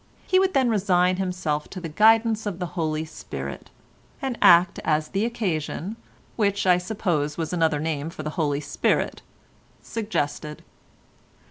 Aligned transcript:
He 0.25 0.39
would 0.39 0.55
then 0.55 0.67
resign 0.67 1.17
himself 1.17 1.69
to 1.69 1.79
the 1.79 1.87
guidance 1.87 2.47
of 2.47 2.57
the 2.57 2.65
Holy 2.73 3.05
Spirit, 3.05 3.69
and 4.19 4.35
act 4.41 4.79
as 4.83 5.09
the 5.09 5.25
occasion, 5.25 5.95
which, 6.37 6.65
I 6.65 6.79
suppose, 6.79 7.37
was 7.37 7.53
another 7.53 7.79
name 7.79 8.09
for 8.09 8.23
the 8.23 8.31
Holy 8.31 8.61
Spirit, 8.61 9.21
suggested. 9.79 10.63